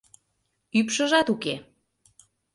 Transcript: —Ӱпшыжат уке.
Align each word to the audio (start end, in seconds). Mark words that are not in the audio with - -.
—Ӱпшыжат 0.79 1.27
уке. 1.33 1.55